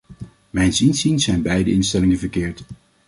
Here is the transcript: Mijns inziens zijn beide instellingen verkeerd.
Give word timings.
Mijns 0.49 0.81
inziens 0.81 1.23
zijn 1.23 1.41
beide 1.41 1.71
instellingen 1.71 2.17
verkeerd. 2.19 2.63